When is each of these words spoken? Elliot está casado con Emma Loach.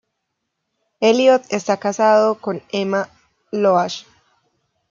Elliot 0.99 1.43
está 1.53 1.77
casado 1.77 2.33
con 2.41 2.63
Emma 2.71 3.07
Loach. 3.51 4.03